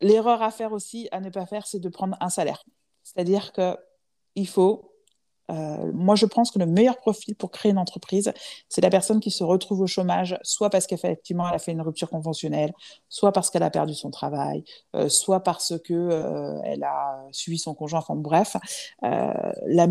[0.00, 2.62] L'erreur à faire aussi, à ne pas faire, c'est de prendre un salaire.
[3.02, 3.76] C'est-à-dire que
[4.34, 4.92] il faut.
[5.50, 8.32] Euh, moi, je pense que le meilleur profil pour créer une entreprise,
[8.68, 11.80] c'est la personne qui se retrouve au chômage, soit parce qu'effectivement elle a fait une
[11.80, 12.74] rupture conventionnelle,
[13.08, 14.62] soit parce qu'elle a perdu son travail,
[14.94, 18.00] euh, soit parce que euh, elle a suivi son conjoint.
[18.00, 18.58] Enfin bref,
[19.00, 19.88] la,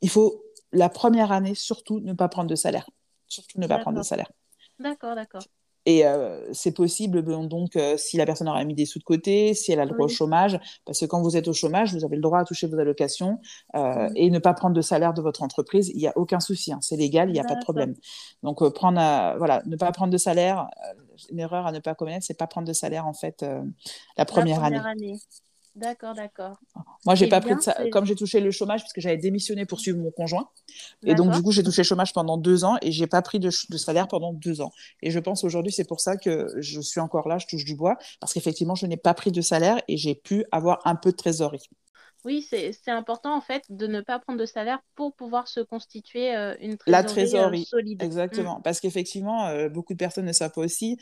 [0.00, 2.88] il faut la première année surtout ne pas prendre de salaire.
[3.26, 4.30] Surtout ne pas prendre de salaire.
[4.78, 5.42] D'accord, d'accord.
[5.86, 9.52] Et euh, c'est possible, donc, euh, si la personne aura mis des sous de côté,
[9.54, 12.04] si elle a le droit au chômage, parce que quand vous êtes au chômage, vous
[12.04, 13.38] avez le droit à toucher vos allocations
[13.76, 16.72] euh, et ne pas prendre de salaire de votre entreprise, il n'y a aucun souci,
[16.72, 17.94] hein, c'est légal, il n'y a pas de problème.
[18.42, 18.98] Donc, prendre,
[19.36, 20.68] voilà, ne pas prendre de salaire,
[21.30, 23.44] une erreur à ne pas commettre, c'est pas prendre de salaire en fait
[24.16, 25.18] la première, la première année.
[25.74, 26.56] D'accord, d'accord.
[27.04, 27.74] Moi, j'ai pas pris de ça.
[27.90, 30.48] Comme j'ai touché le chômage, puisque j'avais démissionné pour suivre mon conjoint.
[31.04, 33.40] Et donc, du coup, j'ai touché le chômage pendant deux ans et j'ai pas pris
[33.40, 34.70] de, de, salaire pendant deux ans.
[35.02, 37.74] Et je pense aujourd'hui, c'est pour ça que je suis encore là, je touche du
[37.74, 41.10] bois, parce qu'effectivement, je n'ai pas pris de salaire et j'ai pu avoir un peu
[41.10, 41.68] de trésorerie.
[42.24, 46.34] Oui, c'est important en fait de ne pas prendre de salaire pour pouvoir se constituer
[46.34, 48.02] euh, une trésorerie, La trésorerie euh, solide.
[48.02, 48.62] Exactement, mm.
[48.62, 50.98] parce qu'effectivement, euh, beaucoup de personnes ne savent pas aussi,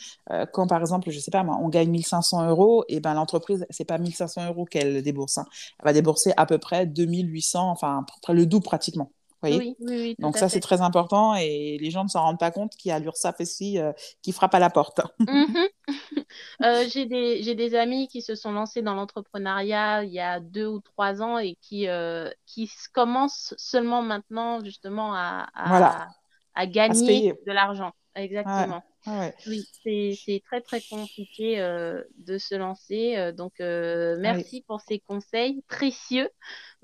[0.53, 3.99] quand par exemple, je sais pas, on gagne 1500 euros, et ben l'entreprise, c'est pas
[3.99, 5.47] 1500 euros qu'elle débourse, hein.
[5.79, 9.13] elle va débourser à peu près 2800, enfin, près le double pratiquement.
[9.43, 12.77] Oui, oui, Donc ça, c'est très important et les gens ne s'en rendent pas compte
[12.77, 13.79] qu'il y a l'URSSAF aussi
[14.23, 15.01] qui frappe à la porte.
[15.19, 15.69] Mhm.
[16.63, 20.67] Euh, j'ai des, des, amis qui se sont lancés dans l'entrepreneuriat il y a deux
[20.67, 26.09] ou trois ans et qui, euh, qui commencent seulement maintenant justement à, à,
[26.55, 27.93] à gagner de l'argent.
[28.15, 28.83] Exactement.
[29.07, 33.17] Oui, c'est très, très compliqué euh, de se lancer.
[33.17, 36.31] Euh, donc, euh, merci pour ces conseils précieux.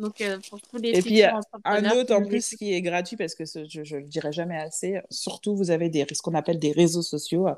[0.01, 3.45] Donc, pour tous les Et puis, un autre en plus qui est gratuit parce que
[3.45, 5.01] je ne le dirai jamais assez.
[5.11, 7.49] Surtout, vous avez des, ce qu'on appelle des réseaux sociaux.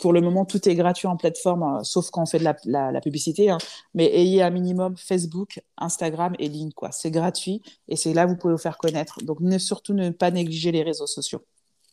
[0.00, 3.00] pour le moment, tout est gratuit en plateforme, sauf quand on fait de la, la,
[3.00, 3.48] publicité.
[3.50, 3.58] Hein.
[3.94, 6.90] Mais ayez un minimum Facebook, Instagram et LinkedIn.
[6.92, 9.22] C'est gratuit et c'est là où vous pouvez vous faire connaître.
[9.22, 11.42] Donc, ne, surtout ne pas négliger les réseaux sociaux.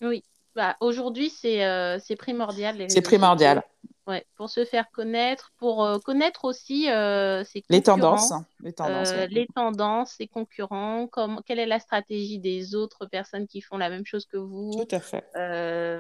[0.02, 0.22] Oui,
[0.58, 2.90] bah, aujourd'hui, c'est euh, primordial.
[2.90, 3.62] C'est primordial.
[4.08, 9.14] Ouais, pour se faire connaître, pour euh, connaître aussi euh, ses les tendances, les tendances,
[9.30, 13.92] les tendances, ses concurrents, comme, quelle est la stratégie des autres personnes qui font la
[13.92, 14.72] même chose que vous.
[14.72, 15.24] Tout à fait.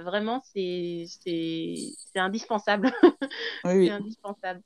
[0.02, 1.06] vraiment, c'est
[2.15, 2.91] indispensable.
[3.63, 4.62] Oui, c'est indispensable.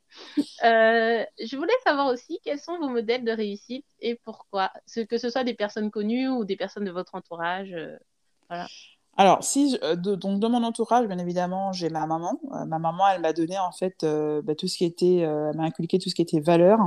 [0.62, 4.72] je voulais savoir aussi quels sont vos modèles de réussite et pourquoi,
[5.10, 7.76] que ce soit des personnes connues ou des personnes de votre entourage.
[8.48, 8.68] voilà.
[9.18, 12.40] Alors, si euh, donc dans mon entourage, bien évidemment, j'ai ma maman.
[12.54, 15.56] Euh, ma maman, elle m'a donné en fait euh, bah, tout ce qui était, elle
[15.56, 16.80] m'a inculqué tout ce qui était valeur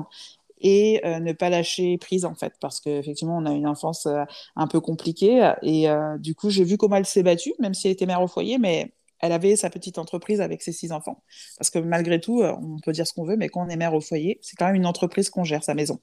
[0.61, 4.09] et ne pas lâcher prise en fait, parce qu'effectivement, on a une enfance
[4.57, 5.87] un peu compliquée et
[6.19, 8.57] du coup, j'ai vu comment elle s'est battue, même si elle était mère au foyer,
[8.59, 11.23] mais elle avait sa petite entreprise avec ses six enfants.
[11.59, 13.93] Parce que malgré tout, on peut dire ce qu'on veut, mais quand on est mère
[13.95, 16.01] au foyer, c'est quand même une entreprise qu'on gère sa maison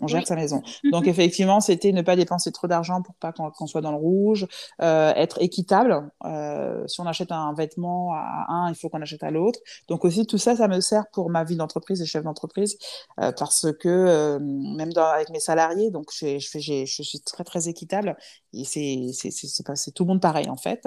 [0.00, 0.62] on gère sa maison.
[0.92, 4.46] Donc effectivement, c'était ne pas dépenser trop d'argent pour pas qu'on soit dans le rouge,
[4.80, 6.08] euh, être équitable.
[6.24, 9.60] Euh, si on achète un vêtement à un, il faut qu'on achète à l'autre.
[9.88, 12.78] Donc aussi tout ça, ça me sert pour ma vie d'entreprise et chef d'entreprise
[13.20, 18.16] euh, parce que même avec mes salariés, donc je, je, je suis très très équitable
[18.52, 20.86] et c'est tout le monde pareil en fait.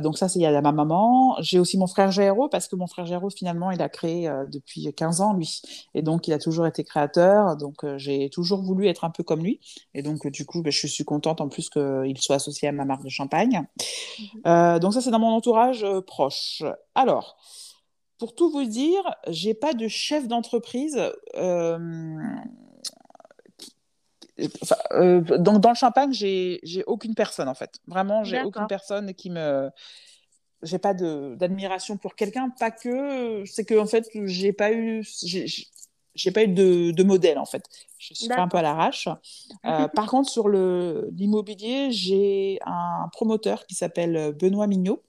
[0.00, 1.36] donc ça, c'est il y a ma maman.
[1.40, 4.92] J'ai aussi mon frère Géraud parce que mon frère Géraud finalement, il a créé depuis
[4.92, 5.60] 15 ans lui
[5.94, 7.56] et donc il a toujours été créateur.
[7.56, 9.60] Donc j'ai toujours voulu être un peu comme lui.
[9.94, 12.84] Et donc, du coup, ben, je suis contente en plus qu'il soit associé à ma
[12.84, 13.66] marque de champagne.
[14.18, 14.26] Mhm.
[14.46, 16.62] Euh, donc, ça, c'est dans mon entourage euh, proche.
[16.94, 17.36] Alors,
[18.18, 21.00] pour tout vous dire, j'ai pas de chef d'entreprise.
[21.36, 22.18] Euh,
[25.38, 27.78] donc, dans le champagne, j'ai aucune personne, en fait.
[27.86, 29.70] Vraiment, j'ai aucune personne qui me
[30.62, 35.02] j'ai pas d'admiration pour quelqu'un, pas que, c'est que en fait, j'ai pas eu,
[36.14, 37.64] j'ai pas eu de, de, modèle en fait.
[37.98, 39.08] Je suis un peu à l'arrache.
[39.64, 45.02] Euh, par contre, sur l'immobilier, j'ai un promoteur qui s'appelle Benoît Mignot.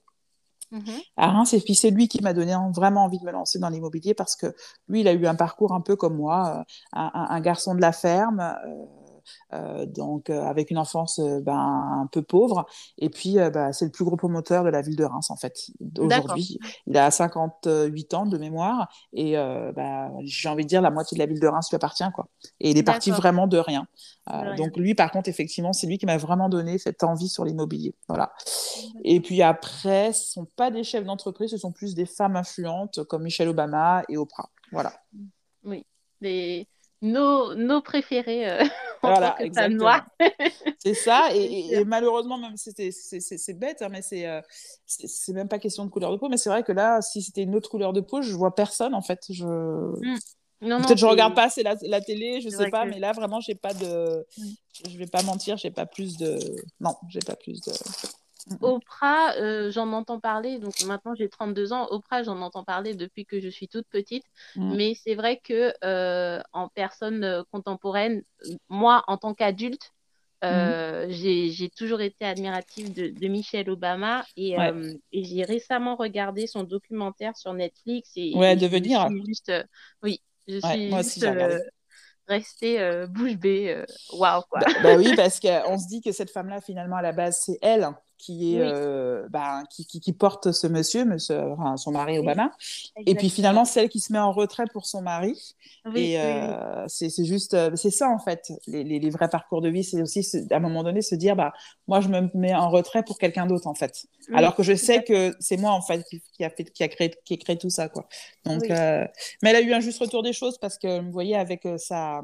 [0.72, 1.00] Mhm.
[1.18, 3.68] à Reims, et puis c'est lui qui m'a donné vraiment envie de me lancer dans
[3.68, 4.54] l'immobilier parce que
[4.88, 7.82] lui, il a eu un parcours un peu comme moi, euh, un, un, garçon de
[7.82, 8.40] la ferme.
[8.40, 8.86] Euh, euh,
[9.86, 12.66] donc euh, avec une enfance euh, ben, un peu pauvre.
[12.98, 15.70] Et puis, bah, c'est le plus gros promoteur de la ville de Reims, en fait.
[15.98, 21.16] Aujourd'hui, il a 58 ans de mémoire et bah, j'ai envie de dire la moitié
[21.16, 22.28] de la ville de Reims lui appartient, quoi.
[22.60, 23.86] Et il est parti vraiment de rien.
[24.56, 27.94] donc lui, par contre, effectivement, c'est lui qui m'a vraiment donné cette envie sur l'immobilier.
[28.08, 28.32] Voilà.
[29.04, 32.36] Et puis après, ce ne sont pas des chefs d'entreprise, ce sont plus des femmes
[32.36, 34.50] influentes comme Michelle Obama et Oprah.
[34.72, 34.92] Voilà.
[35.64, 35.84] Oui.
[36.20, 36.66] Les
[37.02, 38.64] nos, nos préférés euh,
[39.02, 39.36] voilà,
[40.78, 44.40] c'est ça, et, malheureusement, même c'est bête, hein, mais euh,
[44.86, 47.20] c'est c'est même pas question de couleur de peau, mais c'est vrai que là, si
[47.20, 49.24] c'était une autre couleur de peau, je vois personne en fait.
[49.30, 49.44] Je...
[49.44, 50.18] Mmh.
[50.60, 53.56] Peut-être je regarde pas assez la, la télé, je sais pas, mais là vraiment, j'ai
[53.56, 54.24] pas de.
[54.38, 54.44] Mmh.
[54.88, 56.38] Je vais pas mentir, j'ai pas plus de.
[56.80, 57.72] Non, j'ai pas plus de.
[58.60, 61.86] Oprah, euh, j'en entends parler, donc maintenant j'ai 32 ans.
[61.90, 64.24] Oprah, j'en entends parler depuis que je suis toute petite.
[64.56, 64.76] Mm.
[64.76, 68.22] Mais c'est vrai que euh, en personne euh, contemporaine,
[68.68, 69.92] moi, en tant qu'adulte,
[70.42, 71.10] mm.
[71.10, 74.56] j'ai toujours été admirative de, Michelle Obama et,
[75.12, 78.10] j'ai récemment regardé son documentaire sur Netflix.
[78.16, 79.08] Et, ouais, devenir.
[79.24, 79.52] juste,
[80.02, 81.22] oui, je suis moi aussi,
[82.26, 83.84] restée bouche bée.
[84.14, 84.60] Waouh, quoi.
[84.60, 87.58] Bah, bah, oui, parce qu'on se dit que cette femme-là, finalement, à la base, c'est
[87.62, 87.88] elle
[88.22, 92.52] qui, est, euh, bah, qui, qui, porte ce monsieur, monsieur enfin, son mari Obama.
[93.04, 95.56] Et puis finalement, celle qui se met en retrait pour son mari.
[95.96, 99.82] et euh, c'est juste, euh, c'est ça en fait, les, les, vrais parcours de vie,
[99.82, 101.52] c'est aussi à un moment donné se dire, bah,
[101.88, 104.06] moi je me mets en retrait pour quelqu'un d'autre en fait.
[104.32, 107.12] Alors que je sais que c'est moi en fait qui, a fait, qui a créé,
[107.24, 108.06] qui a créé tout ça quoi.
[108.44, 109.10] Donc, mais
[109.42, 112.22] elle a eu un juste retour des choses parce que vous voyez avec sa,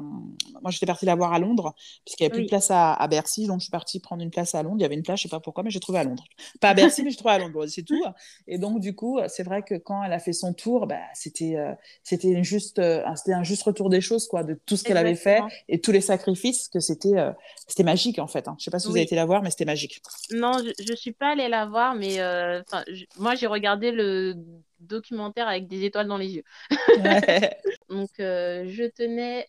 [0.61, 3.07] moi j'étais partie la voir à Londres puisqu'il n'y avait plus de place à, à,
[3.09, 4.77] Bercy, donc je suis partie prendre une place à Londres.
[4.79, 6.23] Il y avait une place, je sais pas pourquoi, mais j'ai à Londres.
[6.59, 8.03] Pas à Bercy, mais je trouvais à Londres, c'est tout.
[8.47, 11.55] Et donc, du coup, c'est vrai que quand elle a fait son tour, bah, c'était
[11.57, 11.73] euh,
[12.03, 15.15] c'était juste, euh, c'était un juste retour des choses, quoi, de tout ce qu'elle avait
[15.15, 17.31] fait et tous les sacrifices, que c'était euh,
[17.67, 18.47] c'était magique, en fait.
[18.47, 18.55] Hein.
[18.59, 20.01] Je sais pas si vous avez été la voir, mais c'était magique.
[20.31, 22.17] Non, je, ne suis pas allée la voir, mais
[23.17, 24.35] moi, j'ai regardé le
[24.79, 26.43] documentaire avec des étoiles dans les yeux.
[27.89, 29.47] donc, je tenais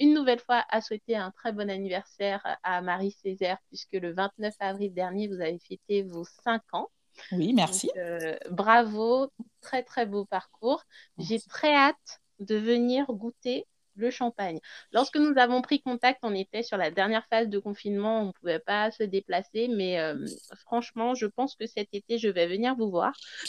[0.00, 4.54] une nouvelle fois à souhaiter un très bon anniversaire à Marie Césaire, puisque le 29
[4.58, 6.88] avril dernier, vous avez fêté vos 5 ans.
[7.32, 7.90] Oui, merci.
[7.94, 10.82] Donc, bravo, très très beau parcours.
[11.18, 13.66] J'ai très hâte de venir goûter
[14.00, 14.58] le champagne.
[14.92, 18.32] Lorsque nous avons pris contact, on était sur la dernière phase de confinement, on ne
[18.32, 20.24] pouvait pas se déplacer, mais euh,
[20.56, 23.12] franchement, je pense que cet été, je vais venir vous voir.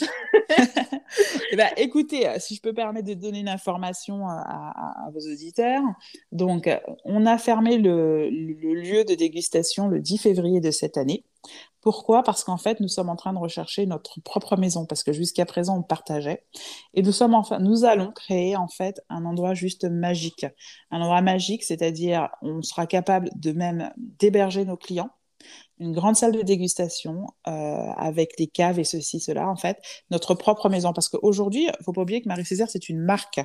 [1.50, 5.82] eh ben, écoutez, euh, si je peux permettre de donner une information à, vos auditeurs,
[6.30, 6.68] donc
[7.04, 11.24] on a fermé le, le lieu de dégustation le 10 février de cette année.
[11.82, 12.22] Pourquoi?
[12.22, 15.44] Parce qu'en fait, nous sommes en train de rechercher notre propre maison, parce que jusqu'à
[15.44, 16.44] présent, on partageait.
[16.94, 20.46] Et nous, sommes enfin, nous allons créer en fait un endroit juste magique.
[20.92, 25.10] Un endroit magique, c'est-à-dire on sera capable de même d'héberger nos clients.
[25.80, 27.50] Une grande salle de dégustation euh,
[27.96, 30.92] avec des caves et ceci, cela, en fait, notre propre maison.
[30.92, 33.40] Parce qu'aujourd'hui, il ne faut pas oublier que Marie-Césaire, c'est une marque.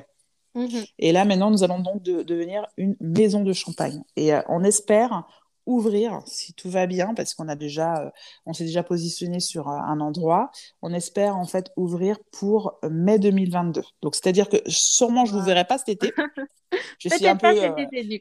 [0.54, 0.84] Mhm.
[1.00, 4.00] Et là, maintenant, nous allons donc devenir une maison de champagne.
[4.14, 5.26] Et euh, on espère
[5.68, 8.10] ouvrir si tout va bien parce qu'on a déjà euh,
[8.46, 10.50] on s'est déjà positionné sur euh, un endroit.
[10.82, 15.26] On espère en fait ouvrir pour euh, mai 2022 donc c'est à dire que sûrement
[15.26, 16.12] je vous verrai pas cet été.
[16.98, 17.54] Je suis un peu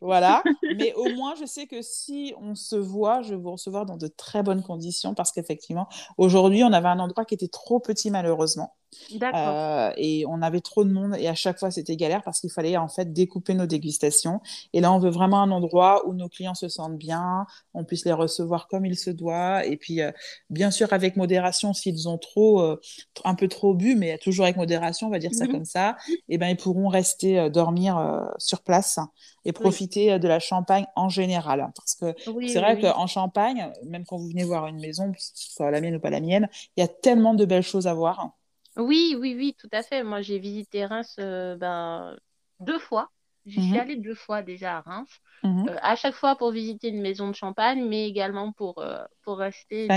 [0.02, 0.42] voilà.
[0.78, 3.98] Mais au moins je sais que si on se voit je vais vous recevoir dans
[3.98, 8.10] de très bonnes conditions parce qu'effectivement aujourd'hui on avait un endroit qui était trop petit
[8.10, 8.74] malheureusement
[9.21, 12.52] euh, et on avait trop de monde et à chaque fois c'était galère parce qu'il
[12.52, 14.41] fallait en fait découper nos dégustations.
[14.73, 18.06] Et là, on veut vraiment un endroit où nos clients se sentent bien, on puisse
[18.06, 19.65] les recevoir comme il se doit.
[19.65, 20.12] Et puis, euh,
[20.50, 22.80] bien sûr, avec modération, s'ils ont trop, euh,
[23.23, 25.52] un peu trop bu, mais toujours avec modération, on va dire ça mhm.
[25.52, 29.00] comme ça, et eh ben ils pourront rester dormir sur place
[29.45, 31.71] et profiter de la Champagne en général.
[31.76, 32.13] Parce que
[32.47, 36.00] c'est vrai qu'en Champagne, même quand vous venez voir une maison, soit la mienne ou
[36.00, 38.32] pas la mienne, il y a tellement de belles choses à voir.
[38.78, 40.04] Oui, oui, oui, tout à fait.
[40.04, 42.16] Moi, j'ai visité Reims euh, ben,
[42.60, 43.10] deux fois.
[43.46, 43.80] J'y suis mhm.
[43.80, 45.10] allée deux fois déjà à Reims.
[45.44, 45.70] Mhm.
[45.70, 49.38] Euh, à chaque fois pour visiter une maison de champagne, mais également pour, euh, pour
[49.38, 49.88] rester,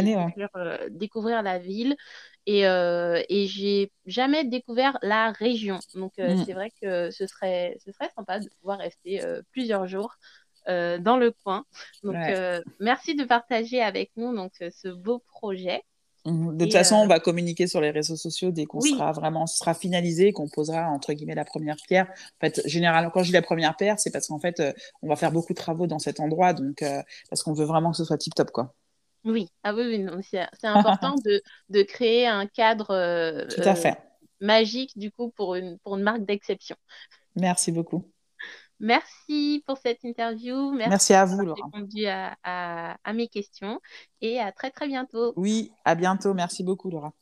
[0.91, 1.97] découvrir, la ville.
[2.47, 5.79] Et, et j'ai jamais découvert la région.
[5.95, 6.45] Donc, mhm.
[6.45, 9.21] c'est vrai que ce serait, ce serait sympa de pouvoir rester
[9.53, 10.17] plusieurs jours.
[10.67, 11.65] dans le coin.
[12.03, 12.17] Donc,
[12.79, 15.83] merci de partager avec nous donc, ce beau projet.
[16.31, 16.57] Mmh.
[16.57, 19.47] De toute façon, on euh, va communiquer sur les réseaux sociaux dès qu'on sera vraiment
[19.47, 22.07] sera finalisé, qu'on posera entre guillemets la première pierre.
[22.11, 25.09] En fait, généralement, quand je dis la première pierre, c'est parce qu'en fait, euh, on
[25.09, 27.97] va faire beaucoup de travaux dans cet endroit, donc euh, parce qu'on veut vraiment que
[27.97, 28.75] ce soit tip top, quoi.
[29.25, 33.99] Oui, ah oui, c'est important de, de, créer un cadre Tout à fait.
[34.41, 36.77] magique du coup pour une pour une marque d'exception.
[37.37, 38.11] Merci beaucoup.
[38.81, 40.73] Merci pour cette interview.
[40.73, 41.65] Merci, à vous, Laura.
[41.65, 43.79] répondu à, à, à mes questions
[44.21, 45.33] et à très très bientôt.
[45.37, 46.35] Oui, à bientôt.
[46.35, 47.13] Merci beaucoup, Laura.